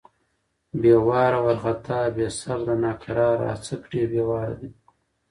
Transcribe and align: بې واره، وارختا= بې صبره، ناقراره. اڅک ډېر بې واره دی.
بې 0.79 0.95
واره، 1.07 1.39
وارختا= 1.45 1.99
بې 2.15 2.27
صبره، 2.41 2.75
ناقراره. 2.83 3.45
اڅک 3.53 3.81
ډېر 3.91 4.07
بې 4.11 4.23
واره 4.29 4.55
دی. 4.59 4.69